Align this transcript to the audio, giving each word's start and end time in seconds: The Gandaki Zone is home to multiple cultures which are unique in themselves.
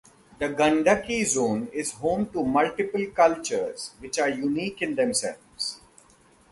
The 0.39 0.47
Gandaki 0.49 1.23
Zone 1.23 1.69
is 1.71 1.91
home 1.91 2.25
to 2.31 2.43
multiple 2.43 3.05
cultures 3.13 3.91
which 3.99 4.17
are 4.17 4.29
unique 4.29 4.81
in 4.81 4.95
themselves. 4.95 5.79